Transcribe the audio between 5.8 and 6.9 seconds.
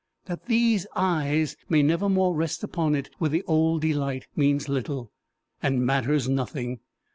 matters nothing.